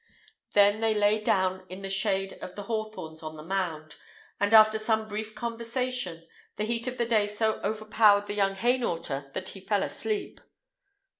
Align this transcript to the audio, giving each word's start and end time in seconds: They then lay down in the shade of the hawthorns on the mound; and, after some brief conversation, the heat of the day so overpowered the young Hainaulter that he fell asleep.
They 0.53 0.71
then 0.71 0.99
lay 0.99 1.21
down 1.23 1.63
in 1.69 1.83
the 1.83 1.87
shade 1.91 2.33
of 2.41 2.55
the 2.55 2.63
hawthorns 2.63 3.21
on 3.21 3.35
the 3.37 3.43
mound; 3.43 3.97
and, 4.39 4.51
after 4.51 4.79
some 4.79 5.07
brief 5.07 5.35
conversation, 5.35 6.27
the 6.55 6.63
heat 6.63 6.87
of 6.87 6.97
the 6.97 7.05
day 7.05 7.27
so 7.27 7.61
overpowered 7.63 8.25
the 8.25 8.33
young 8.33 8.55
Hainaulter 8.55 9.31
that 9.33 9.49
he 9.49 9.59
fell 9.59 9.83
asleep. 9.83 10.41